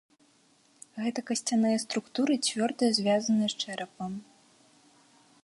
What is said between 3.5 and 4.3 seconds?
з чэрапам.